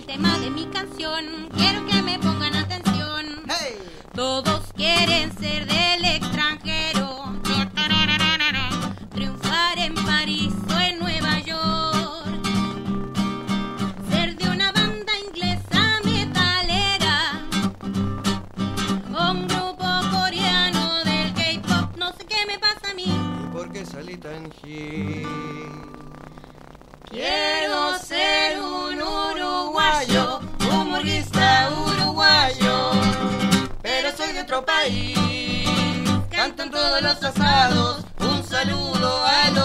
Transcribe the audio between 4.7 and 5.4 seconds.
quieren